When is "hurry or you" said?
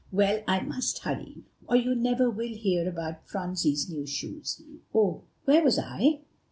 1.03-1.93